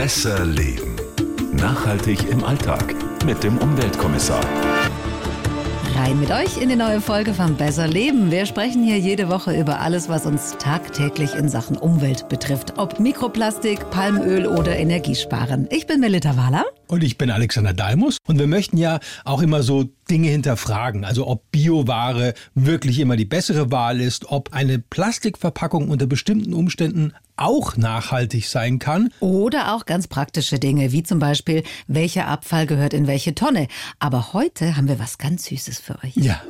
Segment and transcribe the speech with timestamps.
[0.00, 0.96] Besser Leben.
[1.52, 2.94] Nachhaltig im Alltag
[3.26, 4.42] mit dem Umweltkommissar.
[5.94, 8.30] Rein mit euch in die neue Folge von Besser Leben.
[8.30, 12.78] Wir sprechen hier jede Woche über alles, was uns tagtäglich in Sachen Umwelt betrifft.
[12.78, 15.68] Ob Mikroplastik, Palmöl oder Energiesparen.
[15.70, 16.64] Ich bin Melita Wahler.
[16.86, 18.16] Und ich bin Alexander Dalmus.
[18.26, 21.04] Und wir möchten ja auch immer so Dinge hinterfragen.
[21.04, 27.12] Also ob Bioware wirklich immer die bessere Wahl ist, ob eine Plastikverpackung unter bestimmten Umständen
[27.36, 29.10] auch nachhaltig sein kann.
[29.20, 33.68] Oder auch ganz praktische Dinge, wie zum Beispiel, welcher Abfall gehört in welche Tonne.
[33.98, 36.16] Aber heute haben wir was ganz Süßes für euch.
[36.16, 36.42] Ja.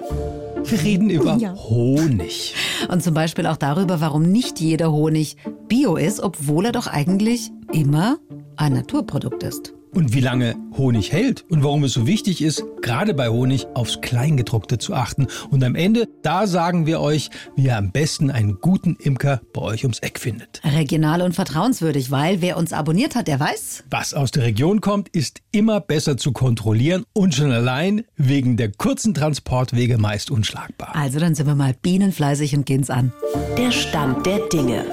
[0.65, 1.55] Wir reden über ja.
[1.55, 2.55] Honig.
[2.89, 5.37] Und zum Beispiel auch darüber, warum nicht jeder Honig
[5.69, 8.19] bio ist, obwohl er doch eigentlich immer
[8.57, 13.15] ein Naturprodukt ist und wie lange Honig hält und warum es so wichtig ist, gerade
[13.15, 15.27] bei Honig aufs Kleingedruckte zu achten.
[15.51, 19.63] Und am Ende, da sagen wir euch, wie ihr am besten einen guten Imker bei
[19.63, 20.61] euch ums Eck findet.
[20.65, 23.85] Regional und vertrauenswürdig, weil wer uns abonniert hat, der weiß.
[23.91, 28.71] Was aus der Region kommt, ist immer besser zu kontrollieren und schon allein wegen der
[28.71, 30.95] kurzen Transportwege meist unschlagbar.
[30.95, 33.13] Also dann sind wir mal bienenfleißig und gehen's an.
[33.59, 34.85] Der Stand der Dinge.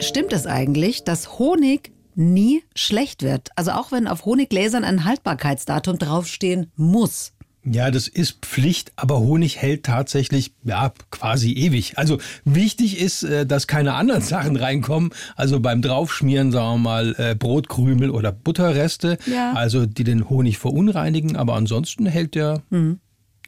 [0.00, 3.50] Stimmt es eigentlich, dass Honig nie schlecht wird.
[3.56, 7.32] Also auch wenn auf Honiggläsern ein Haltbarkeitsdatum draufstehen muss.
[7.64, 11.98] Ja, das ist Pflicht, aber Honig hält tatsächlich ja quasi ewig.
[11.98, 15.10] Also wichtig ist, äh, dass keine anderen Sachen reinkommen.
[15.36, 19.52] Also beim Draufschmieren, sagen wir mal, äh, Brotkrümel oder Butterreste, ja.
[19.52, 21.36] also die den Honig verunreinigen.
[21.36, 23.00] Aber ansonsten hält der mhm.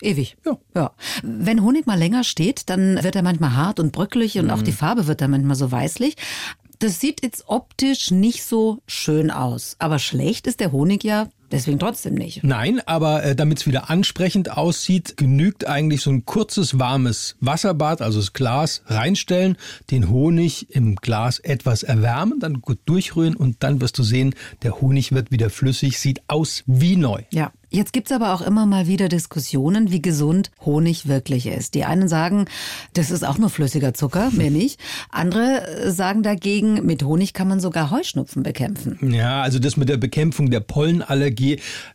[0.02, 0.36] Ewig.
[0.46, 0.58] Ja.
[0.74, 0.92] ja.
[1.22, 4.50] Wenn Honig mal länger steht, dann wird er manchmal hart und bröckelig und mhm.
[4.50, 6.16] auch die Farbe wird dann manchmal so weißlich.
[6.80, 9.76] Das sieht jetzt optisch nicht so schön aus.
[9.78, 12.42] Aber schlecht ist der Honig ja deswegen trotzdem nicht.
[12.42, 18.02] Nein, aber äh, damit es wieder ansprechend aussieht, genügt eigentlich so ein kurzes warmes Wasserbad,
[18.02, 19.56] also das Glas reinstellen,
[19.90, 24.80] den Honig im Glas etwas erwärmen, dann gut durchrühren und dann wirst du sehen, der
[24.80, 27.22] Honig wird wieder flüssig, sieht aus wie neu.
[27.30, 27.52] Ja.
[27.72, 31.74] Jetzt gibt's aber auch immer mal wieder Diskussionen, wie gesund Honig wirklich ist.
[31.74, 32.46] Die einen sagen,
[32.94, 34.80] das ist auch nur flüssiger Zucker, mehr nicht.
[35.08, 38.98] Andere sagen dagegen, mit Honig kann man sogar Heuschnupfen bekämpfen.
[39.12, 41.39] Ja, also das mit der Bekämpfung der Pollenallergie,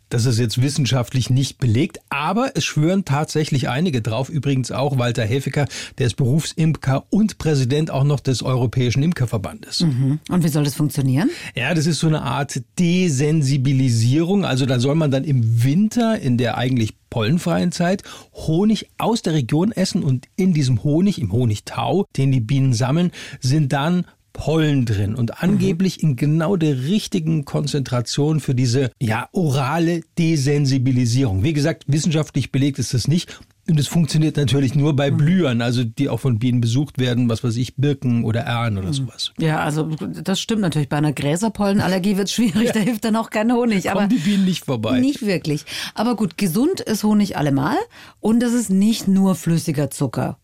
[0.09, 4.29] das ist jetzt wissenschaftlich nicht belegt, aber es schwören tatsächlich einige drauf.
[4.29, 5.65] Übrigens auch Walter Hefeker,
[5.97, 9.81] der ist Berufsimker und Präsident auch noch des Europäischen Imkerverbandes.
[9.81, 10.19] Mhm.
[10.29, 11.29] Und wie soll das funktionieren?
[11.55, 14.45] Ja, das ist so eine Art Desensibilisierung.
[14.45, 19.33] Also da soll man dann im Winter in der eigentlich pollenfreien Zeit Honig aus der
[19.33, 24.85] Region essen und in diesem Honig, im Honigtau, den die Bienen sammeln, sind dann Pollen
[24.85, 31.43] drin und angeblich in genau der richtigen Konzentration für diese ja orale Desensibilisierung.
[31.43, 33.39] Wie gesagt, wissenschaftlich belegt ist das nicht.
[33.67, 35.17] Und es funktioniert natürlich nur bei mhm.
[35.17, 38.89] Blühern, also die auch von Bienen besucht werden, was weiß ich, Birken oder Erlen oder
[38.89, 38.93] mhm.
[38.93, 39.31] sowas.
[39.39, 39.89] Ja, also
[40.23, 40.89] das stimmt natürlich.
[40.89, 42.73] Bei einer Gräserpollenallergie wird es schwierig, ja.
[42.73, 43.89] da hilft dann auch kein Honig.
[43.89, 44.99] Aber Kommen die Bienen nicht vorbei.
[44.99, 45.65] Nicht wirklich.
[45.95, 47.77] Aber gut, gesund ist Honig allemal
[48.19, 50.37] und es ist nicht nur flüssiger Zucker.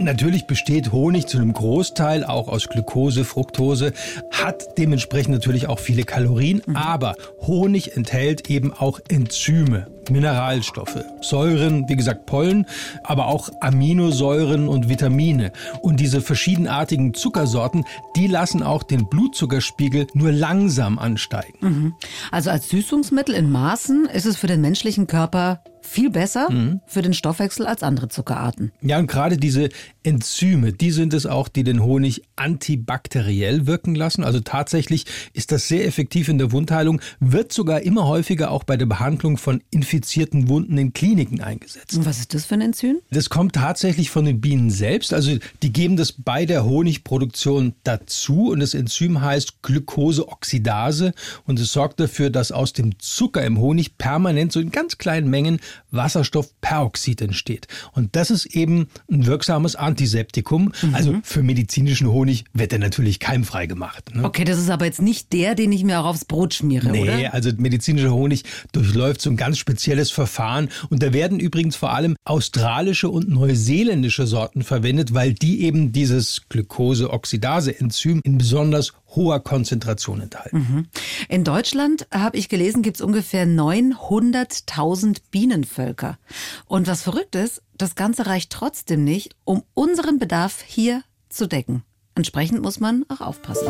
[0.00, 3.92] Natürlich besteht Honig zu einem Großteil auch aus Glucose, Fructose,
[4.30, 6.74] hat dementsprechend natürlich auch viele Kalorien, mhm.
[6.74, 12.64] aber Honig enthält eben auch Enzyme, Mineralstoffe, Säuren, wie gesagt Pollen,
[13.04, 15.52] aber auch Aminosäuren und Vitamine.
[15.82, 17.84] Und diese verschiedenartigen Zuckersorten,
[18.16, 21.58] die lassen auch den Blutzuckerspiegel nur langsam ansteigen.
[21.60, 21.94] Mhm.
[22.30, 26.80] Also als Süßungsmittel in Maßen ist es für den menschlichen Körper viel besser mhm.
[26.86, 28.70] für den Stoffwechsel als andere Zuckerarten.
[28.80, 29.70] Ja, und gerade diese
[30.04, 34.22] Enzyme, die sind es auch, die den Honig antibakteriell wirken lassen.
[34.22, 38.76] Also tatsächlich ist das sehr effektiv in der Wundheilung, wird sogar immer häufiger auch bei
[38.76, 41.96] der Behandlung von infizierten Wunden in Kliniken eingesetzt.
[41.96, 43.00] Und was ist das für ein Enzym?
[43.10, 45.12] Das kommt tatsächlich von den Bienen selbst.
[45.12, 51.12] Also die geben das bei der Honigproduktion dazu und das Enzym heißt Glukoseoxidase
[51.46, 55.28] und es sorgt dafür, dass aus dem Zucker im Honig permanent so in ganz kleinen
[55.28, 55.58] Mengen
[55.90, 57.66] Wasserstoffperoxid entsteht.
[57.92, 60.72] Und das ist eben ein wirksames Antiseptikum.
[60.82, 60.94] Mhm.
[60.94, 64.14] Also für medizinischen Honig wird er natürlich keimfrei gemacht.
[64.14, 64.24] Ne?
[64.24, 67.02] Okay, das ist aber jetzt nicht der, den ich mir auch aufs Brot schmiere, nee,
[67.02, 67.16] oder?
[67.16, 70.68] Nee, also medizinischer Honig durchläuft so ein ganz spezielles Verfahren.
[70.88, 76.42] Und da werden übrigens vor allem australische und neuseeländische Sorten verwendet, weil die eben dieses
[76.48, 80.56] Glucose-Oxidase-Enzym in besonders hoher Konzentration enthalten.
[80.58, 80.86] Mhm.
[81.28, 86.18] In Deutschland, habe ich gelesen, gibt es ungefähr 900.000 Bienenvölker.
[86.66, 91.82] Und was verrückt ist, das Ganze reicht trotzdem nicht, um unseren Bedarf hier zu decken.
[92.14, 93.68] Entsprechend muss man auch aufpassen.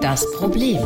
[0.00, 0.80] Das Problem.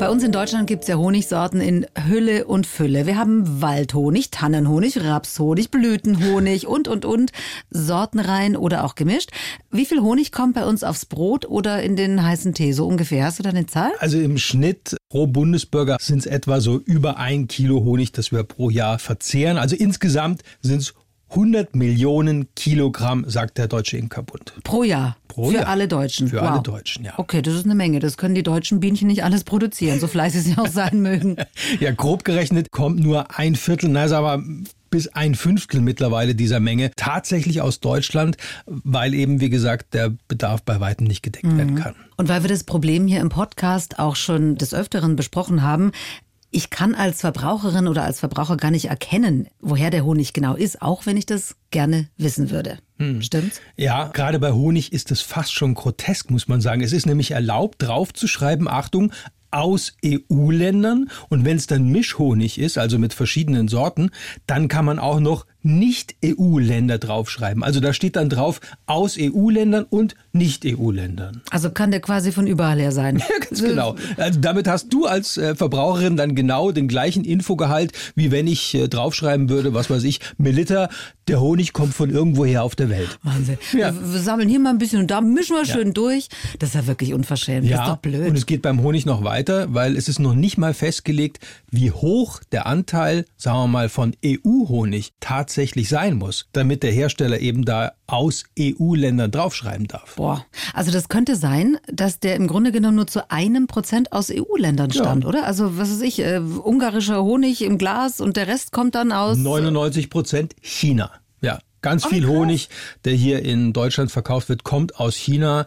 [0.00, 3.04] Bei uns in Deutschland gibt es ja Honigsorten in Hülle und Fülle.
[3.04, 7.32] Wir haben Waldhonig, Tannenhonig, Rapshonig, Blütenhonig und, und, und.
[7.68, 9.28] Sortenrein oder auch gemischt.
[9.70, 12.72] Wie viel Honig kommt bei uns aufs Brot oder in den heißen Tee?
[12.72, 13.26] So ungefähr.
[13.26, 13.92] Hast du da eine Zahl?
[13.98, 18.42] Also im Schnitt pro Bundesbürger sind es etwa so über ein Kilo Honig, das wir
[18.44, 19.58] pro Jahr verzehren.
[19.58, 20.94] Also insgesamt sind es
[21.30, 24.52] 100 Millionen Kilogramm, sagt der Deutsche Imkerbund.
[24.64, 25.16] Pro Jahr.
[25.28, 25.68] Pro Für Jahr.
[25.68, 26.28] alle Deutschen.
[26.28, 26.50] Für wow.
[26.50, 27.12] alle Deutschen, ja.
[27.18, 28.00] Okay, das ist eine Menge.
[28.00, 31.36] Das können die deutschen Bienchen nicht alles produzieren, so fleißig sie auch sein mögen.
[31.78, 36.58] Ja, grob gerechnet kommt nur ein Viertel, na, sagen wir, bis ein Fünftel mittlerweile dieser
[36.58, 38.36] Menge tatsächlich aus Deutschland,
[38.66, 41.94] weil eben, wie gesagt, der Bedarf bei weitem nicht gedeckt werden kann.
[42.16, 45.92] Und weil wir das Problem hier im Podcast auch schon des Öfteren besprochen haben,
[46.50, 50.82] ich kann als Verbraucherin oder als Verbraucher gar nicht erkennen, woher der Honig genau ist,
[50.82, 52.78] auch wenn ich das gerne wissen würde.
[53.20, 53.60] Stimmt's?
[53.76, 56.82] Ja, gerade bei Honig ist es fast schon grotesk, muss man sagen.
[56.82, 59.12] Es ist nämlich erlaubt, draufzuschreiben, Achtung,
[59.50, 61.10] aus EU-Ländern.
[61.28, 64.10] Und wenn es dann Mischhonig ist, also mit verschiedenen Sorten,
[64.46, 67.62] dann kann man auch noch Nicht-EU-Länder draufschreiben.
[67.62, 71.42] Also da steht dann drauf aus EU-Ländern und Nicht-EU-Ländern.
[71.50, 73.22] Also kann der quasi von überall her sein.
[73.30, 73.96] Ja, ganz genau.
[74.16, 78.74] Also damit hast du als äh, Verbraucherin dann genau den gleichen Infogehalt, wie wenn ich
[78.74, 80.88] äh, draufschreiben würde, was weiß ich, Melitta,
[81.28, 83.18] der Honig kommt von irgendwoher auf der Welt.
[83.22, 83.58] Wahnsinn.
[83.72, 83.94] Ja.
[83.94, 86.28] Wir, wir sammeln hier mal ein bisschen und da mischen wir schön durch.
[86.58, 87.70] Das ist ja wirklich unverschämt.
[87.70, 88.28] Das ist doch blöd.
[88.28, 91.38] Und es geht beim Honig noch weiter, weil es ist noch nicht mal festgelegt,
[91.70, 95.49] wie hoch der Anteil, sagen wir mal, von EU-Honig tatsächlich
[95.88, 100.16] sein muss, damit der Hersteller eben da aus EU-Ländern draufschreiben darf.
[100.16, 100.44] Boah,
[100.74, 104.92] also das könnte sein, dass der im Grunde genommen nur zu einem Prozent aus EU-Ländern
[104.92, 105.46] stammt, oder?
[105.46, 109.36] Also was weiß ich, äh, ungarischer Honig im Glas und der Rest kommt dann aus.
[109.38, 111.10] 99 Prozent China.
[111.40, 112.30] Ja, ganz viel krass.
[112.30, 112.68] Honig,
[113.04, 115.66] der hier in Deutschland verkauft wird, kommt aus China.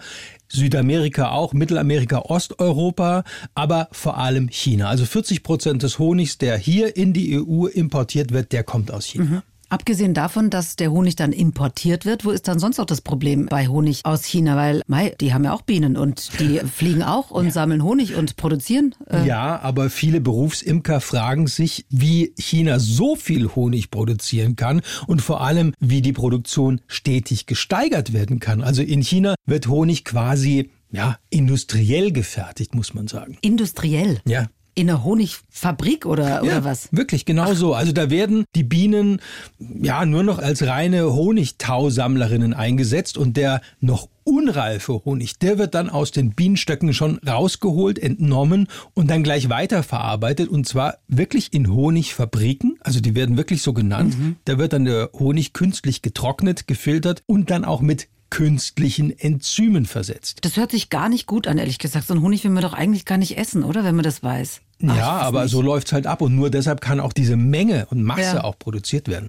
[0.54, 3.24] Südamerika auch, Mittelamerika, Osteuropa,
[3.56, 4.88] aber vor allem China.
[4.88, 9.06] Also 40 Prozent des Honigs, der hier in die EU importiert wird, der kommt aus
[9.06, 9.44] China.
[9.74, 13.48] Abgesehen davon, dass der Honig dann importiert wird, wo ist dann sonst auch das Problem
[13.48, 14.56] bei Honig aus China?
[14.56, 18.36] Weil, mei, die haben ja auch Bienen und die fliegen auch und sammeln Honig und
[18.36, 18.94] produzieren.
[19.10, 25.24] Äh, Ja, aber viele Berufsimker fragen sich, wie China so viel Honig produzieren kann und
[25.24, 28.62] vor allem, wie die Produktion stetig gesteigert werden kann.
[28.62, 33.40] Also in China wird Honig quasi ja, industriell gefertigt, muss man sagen.
[33.42, 34.20] industriell.
[34.28, 34.46] Ja.
[34.76, 36.90] In einer Honigfabrik oder, oder ja, was?
[36.92, 37.74] Wirklich, genau so.
[37.74, 39.22] Also da werden die Bienen
[39.60, 45.90] ja nur noch als reine Honigtausammlerinnen eingesetzt und der noch unreife Honig, der wird dann
[45.90, 52.78] aus den Bienenstöcken schon rausgeholt, entnommen und dann gleich weiterverarbeitet und zwar wirklich in Honigfabriken.
[52.82, 54.16] Also die werden wirklich so genannt.
[54.46, 60.40] Da wird dann der Honig künstlich getrocknet, gefiltert und dann auch mit künstlichen Enzymen versetzt.
[60.42, 62.08] Das hört sich gar nicht gut an, ehrlich gesagt.
[62.08, 63.84] So einen Honig will man doch eigentlich gar nicht essen, oder?
[63.84, 64.62] Wenn man das weiß.
[64.88, 65.52] Ach, ja, weiß aber nicht.
[65.52, 68.44] so läuft's halt ab und nur deshalb kann auch diese Menge und Masse Ja.
[68.44, 69.28] auch produziert werden.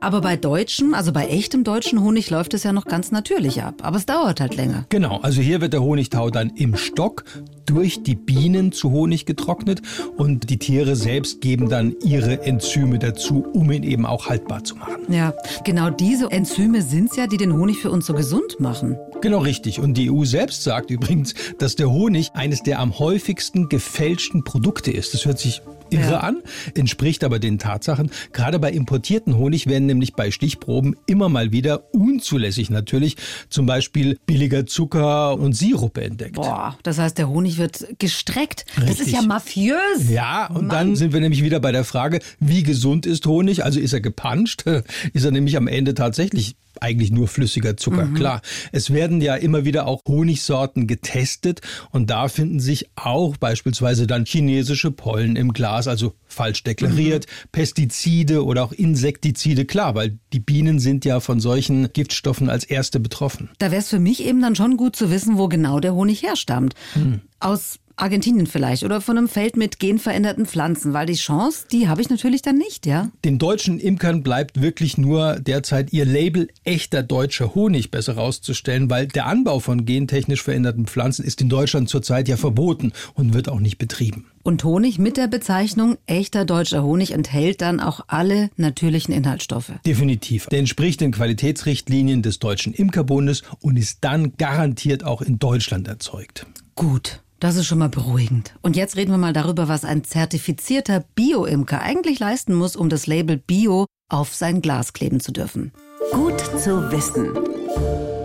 [0.00, 3.82] Aber bei deutschen, also bei echtem deutschen Honig läuft es ja noch ganz natürlich ab.
[3.82, 4.86] Aber es dauert halt länger.
[4.88, 7.24] Genau, also hier wird der Honigtau dann im Stock
[7.66, 9.82] durch die Bienen zu Honig getrocknet
[10.16, 14.76] und die Tiere selbst geben dann ihre Enzyme dazu, um ihn eben auch haltbar zu
[14.76, 15.02] machen.
[15.08, 18.96] Ja, genau diese Enzyme sind's ja, die den Honig für uns so gesund machen.
[19.20, 19.80] Genau richtig.
[19.80, 24.90] Und die EU selbst sagt übrigens, dass der Honig eines der am häufigsten gefälschten Produkte
[24.90, 25.12] ist.
[25.12, 25.60] Das hört sich
[25.90, 26.20] irre Ja.
[26.20, 26.42] an,
[26.74, 28.10] entspricht aber den Tatsachen.
[28.32, 33.16] Gerade bei importierten Honig werden nämlich bei Stichproben immer mal wieder unzulässig natürlich
[33.48, 36.34] zum Beispiel billiger Zucker und Sirupe entdeckt.
[36.36, 38.64] Boah, das heißt, der Honig wird gestreckt.
[38.76, 39.14] Das ist Richtig.
[39.14, 40.08] ja mafiös.
[40.08, 43.64] Ja, und dann sind wir nämlich wieder bei der Frage, wie gesund ist Honig?
[43.64, 44.64] Also ist er gepanscht?
[45.12, 48.08] Ist er nämlich am Ende tatsächlich eigentlich nur flüssiger Zucker?
[48.14, 48.42] Klar.
[48.72, 51.60] Es werden ja immer wieder auch Honigsorten getestet
[51.90, 58.44] und da finden sich auch beispielsweise dann chinesische Pollen im Glas, also falsch deklariert, Pestizide
[58.44, 59.64] oder auch Insektizide.
[59.64, 63.50] Klar, weil die Bienen sind ja von solchen Giftstoffen als erste betroffen.
[63.58, 66.22] Da wäre es für mich eben dann schon gut zu wissen, wo genau der Honig
[66.22, 66.74] herstammt.
[66.94, 67.20] Hm.
[67.40, 72.00] Aus Argentinien vielleicht oder von einem Feld mit genveränderten Pflanzen, weil die Chance, die habe
[72.00, 73.10] ich natürlich dann nicht, ja.
[73.24, 79.06] Den deutschen Imkern bleibt wirklich nur derzeit ihr Label echter deutscher Honig besser rauszustellen, weil
[79.06, 83.60] der Anbau von gentechnisch veränderten Pflanzen ist in Deutschland zurzeit ja verboten und wird auch
[83.60, 84.26] nicht betrieben.
[84.42, 89.72] Und Honig mit der Bezeichnung echter deutscher Honig enthält dann auch alle natürlichen Inhaltsstoffe.
[89.84, 90.46] Definitiv.
[90.46, 96.46] Der entspricht den Qualitätsrichtlinien des Deutschen Imkerbundes und ist dann garantiert auch in Deutschland erzeugt.
[96.74, 97.20] Gut.
[97.40, 98.54] Das ist schon mal beruhigend.
[98.60, 103.06] Und jetzt reden wir mal darüber, was ein zertifizierter Bio-Imker eigentlich leisten muss, um das
[103.06, 105.72] Label Bio auf sein Glas kleben zu dürfen.
[106.12, 107.30] Gut zu wissen.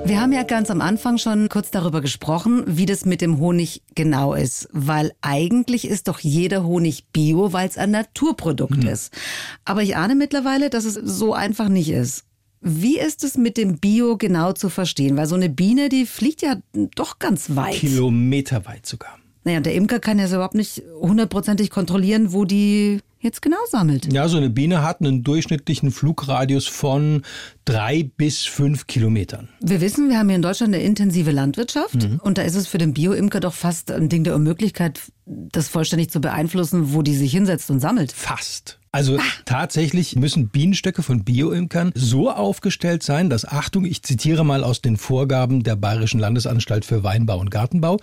[0.06, 3.82] Wir haben ja ganz am Anfang schon kurz darüber gesprochen, wie das mit dem Honig
[3.96, 4.68] genau ist.
[4.72, 8.88] Weil eigentlich ist doch jeder Honig bio, weil es ein Naturprodukt Mhm.
[8.90, 9.14] ist.
[9.64, 12.25] Aber ich ahne mittlerweile, dass es so einfach nicht ist.
[12.68, 15.16] Wie ist es mit dem Bio genau zu verstehen?
[15.18, 16.56] Weil so eine Biene, die fliegt ja
[16.96, 17.76] doch ganz weit.
[17.76, 19.20] Kilometerweit sogar.
[19.44, 24.12] Naja, der Imker kann ja so überhaupt nicht hundertprozentig kontrollieren, wo die jetzt genau sammelt.
[24.12, 27.22] Ja, so eine Biene hat einen durchschnittlichen Flugradius von
[27.66, 29.50] drei bis fünf Kilometern.
[29.62, 32.80] Wir wissen, wir haben hier in Deutschland eine intensive Landwirtschaft und da ist es für
[32.80, 37.32] den Bio-Imker doch fast ein Ding der Unmöglichkeit, das vollständig zu beeinflussen, wo die sich
[37.32, 38.12] hinsetzt und sammelt.
[38.12, 38.80] Fast.
[38.96, 44.82] Also tatsächlich müssen Bienenstöcke von Bioimkern so aufgestellt sein, dass, Achtung, ich zitiere mal aus
[44.82, 47.98] den Vorgaben der Bayerischen Landesanstalt für Weinbau und Gartenbau,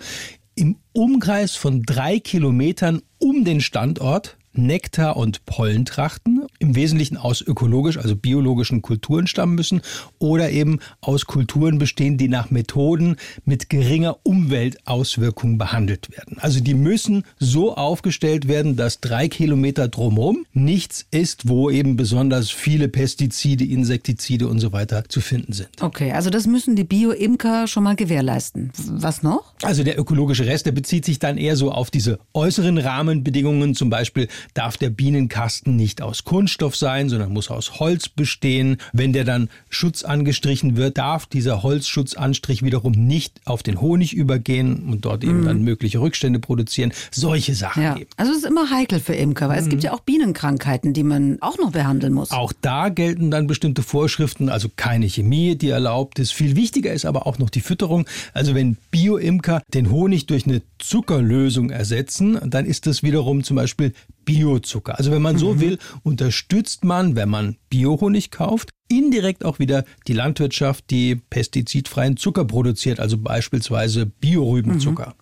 [0.53, 7.97] im Umkreis von drei Kilometern um den Standort Nektar- und Pollentrachten, im Wesentlichen aus ökologisch,
[7.97, 9.81] also biologischen Kulturen stammen müssen
[10.17, 16.37] oder eben aus Kulturen bestehen, die nach Methoden mit geringer Umweltauswirkung behandelt werden.
[16.39, 22.49] Also die müssen so aufgestellt werden, dass drei Kilometer drumherum nichts ist, wo eben besonders
[22.49, 25.69] viele Pestizide, Insektizide und so weiter zu finden sind.
[25.81, 28.71] Okay, also das müssen die Bio-Imker schon mal gewährleisten.
[28.87, 29.53] Was noch?
[29.63, 33.75] Also der ökologische Rest, der bezieht sich dann eher so auf diese äußeren Rahmenbedingungen.
[33.75, 38.77] Zum Beispiel darf der Bienenkasten nicht aus Kunststoff sein, sondern muss aus Holz bestehen.
[38.93, 44.83] Wenn der dann Schutz angestrichen wird, darf dieser Holzschutzanstrich wiederum nicht auf den Honig übergehen
[44.91, 46.93] und dort eben dann mögliche Rückstände produzieren.
[47.09, 48.05] Solche Sachen Ja, eben.
[48.17, 51.37] also es ist immer heikel für Imker, weil es gibt ja auch Bienenkrankheiten, die man
[51.41, 52.29] auch noch behandeln muss.
[52.29, 56.33] Auch da gelten dann bestimmte Vorschriften, also keine Chemie, die erlaubt ist.
[56.33, 58.05] Viel wichtiger ist aber auch noch die Fütterung.
[58.33, 63.93] Also wenn Bioimker den Honig durch eine Zuckerlösung ersetzen, dann ist das wiederum zum Beispiel
[64.25, 64.97] Biozucker.
[64.97, 70.13] Also wenn man so will, unterstützt man, wenn man Biohonig kauft, indirekt auch wieder die
[70.13, 75.15] Landwirtschaft, die pestizidfreien Zucker produziert, also beispielsweise Biorübenzucker.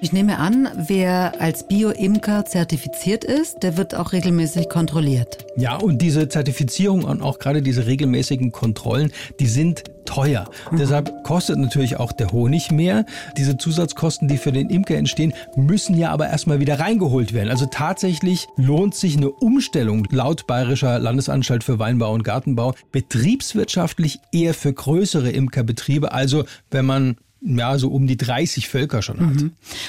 [0.00, 5.38] Ich nehme an, wer als Bio-Imker zertifiziert ist, der wird auch regelmäßig kontrolliert.
[5.56, 10.48] Ja, und diese Zertifizierung und auch gerade diese regelmäßigen Kontrollen, die sind teuer.
[10.70, 13.06] Deshalb kostet natürlich auch der Honig mehr.
[13.36, 17.50] Diese Zusatzkosten, die für den Imker entstehen, müssen ja aber erstmal wieder reingeholt werden.
[17.50, 24.54] Also tatsächlich lohnt sich eine Umstellung laut Bayerischer Landesanstalt für Weinbau und Gartenbau betriebswirtschaftlich eher
[24.54, 26.12] für größere Imkerbetriebe.
[26.12, 29.44] Also wenn man ja, so um die 30 Völker schon hat.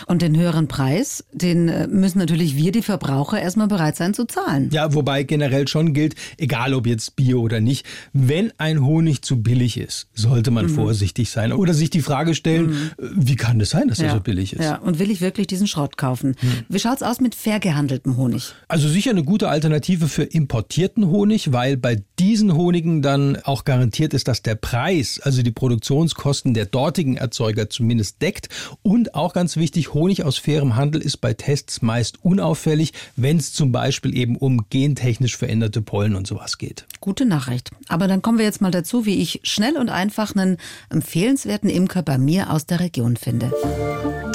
[0.08, 4.26] Und den höheren Preis, den äh, müssen natürlich wir, die Verbraucher, erstmal bereit sein zu
[4.26, 4.70] zahlen.
[4.72, 9.42] Ja, wobei generell schon gilt, egal ob jetzt Bio oder nicht, wenn ein Honig zu
[9.42, 13.72] billig ist, sollte man vorsichtig sein oder sich die Frage stellen, äh, wie kann es
[13.72, 14.64] sein, dass er so billig ist?
[14.64, 16.36] Ja, und will ich wirklich diesen Schrott kaufen?
[16.68, 18.54] Wie schaut's aus mit fair gehandeltem Honig?
[18.68, 24.14] Also sicher eine gute Alternative für importierten Honig, weil bei diesen Honigen dann auch garantiert
[24.14, 28.50] ist, dass der Preis, also die Produktionskosten der dortigen Erzeuger zumindest deckt.
[28.82, 33.54] Und auch ganz wichtig, Honig aus fairem Handel ist bei Tests meist unauffällig, wenn es
[33.54, 36.86] zum Beispiel eben um gentechnisch veränderte Pollen und sowas geht.
[37.00, 37.72] Gute Nachricht.
[37.88, 40.58] Aber dann kommen wir jetzt mal dazu, wie ich schnell und einfach einen
[40.90, 43.54] empfehlenswerten Imker bei mir aus der Region finde.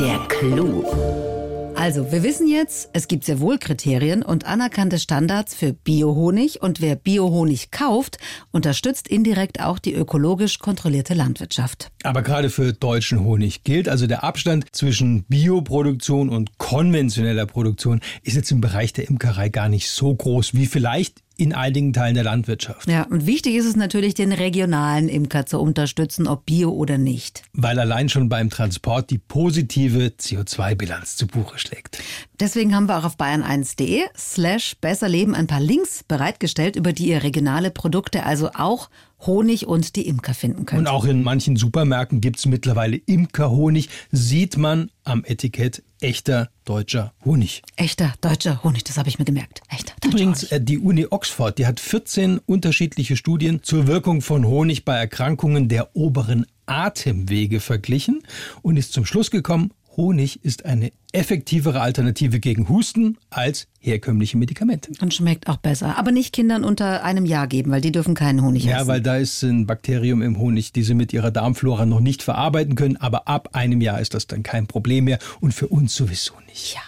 [0.01, 1.44] Der Clou.
[1.77, 6.81] Also, wir wissen jetzt, es gibt sehr wohl Kriterien und anerkannte Standards für Biohonig und
[6.81, 8.19] wer Biohonig kauft,
[8.53, 11.91] unterstützt indirekt auch die ökologisch kontrollierte Landwirtschaft.
[12.05, 18.37] Aber gerade für deutschen Honig gilt also der Abstand zwischen Bioproduktion und konventioneller Produktion ist
[18.37, 22.25] jetzt im Bereich der Imkerei gar nicht so groß wie vielleicht in einigen Teilen der
[22.25, 22.89] Landwirtschaft.
[22.89, 27.43] Ja, und wichtig ist es natürlich, den regionalen Imker zu unterstützen, ob Bio oder nicht.
[27.53, 32.03] Weil allein schon beim Transport die positive CO2-Bilanz zu Buche schlägt.
[32.39, 37.23] Deswegen haben wir auch auf bayern1.de slash besserleben ein paar Links bereitgestellt, über die ihr
[37.23, 38.89] regionale Produkte, also auch
[39.21, 40.81] Honig und die Imker finden könnt.
[40.81, 47.13] Und auch in manchen Supermärkten gibt es mittlerweile Imkerhonig, sieht man am Etikett echter deutscher
[47.25, 47.63] Honig.
[47.77, 49.63] Echter deutscher Honig, das habe ich mir gemerkt.
[49.71, 50.53] Echter deutscher Übrigens, Honig.
[50.53, 55.69] äh, die Uni Oxford, die hat 14 unterschiedliche Studien zur Wirkung von Honig bei Erkrankungen
[55.69, 58.23] der oberen Atemwege verglichen
[58.63, 64.91] und ist zum Schluss gekommen, Honig ist eine effektivere Alternative gegen Husten als herkömmliche Medikamente.
[65.01, 65.97] Und schmeckt auch besser.
[65.99, 68.89] Aber nicht Kindern unter einem Jahr geben, weil die dürfen keinen Honig Ja, essen.
[68.89, 72.75] weil da ist ein Bakterium im Honig, die sie mit ihrer Darmflora noch nicht verarbeiten
[72.75, 76.33] können, aber ab einem Jahr ist das dann kein Problem mehr und für uns sowieso
[76.49, 76.75] nicht.
[76.75, 76.81] Ja.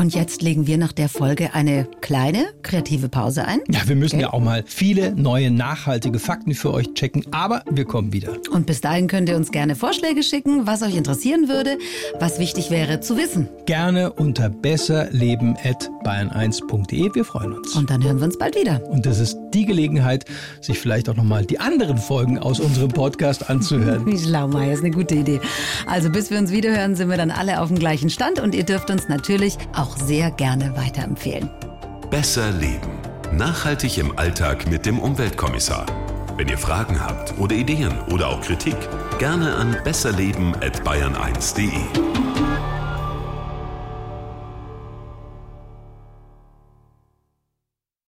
[0.00, 3.60] Und jetzt legen wir nach der Folge eine kleine kreative Pause ein.
[3.70, 4.22] Ja, wir müssen Okay.
[4.22, 8.32] ja auch mal viele neue nachhaltige Fakten für euch checken, aber wir kommen wieder.
[8.50, 11.76] Und bis dahin könnt ihr uns gerne Vorschläge schicken, was euch interessieren würde,
[12.18, 13.50] was wichtig wäre zu wissen.
[13.66, 17.14] Gerne unter besserleben@bayern1.de.
[17.14, 17.76] Wir freuen uns.
[17.76, 18.80] Und dann hören wir uns bald wieder.
[18.88, 20.24] Und das ist die Gelegenheit,
[20.62, 24.16] sich vielleicht auch nochmal die anderen Folgen aus unserem Podcast anzuhören.
[24.18, 25.40] Schlaumeier, ist eine gute Idee.
[25.86, 28.64] Also bis wir uns wiederhören, sind wir dann alle auf dem gleichen Stand und ihr
[28.64, 29.58] dürft uns natürlich
[29.90, 31.50] auch sehr gerne weiterempfehlen.
[32.10, 33.00] Besser leben.
[33.32, 35.86] Nachhaltig im Alltag mit dem Umweltkommissar.
[36.36, 38.76] Wenn ihr Fragen habt oder Ideen oder auch Kritik,
[39.18, 42.49] gerne an besserleben@bayern1.de.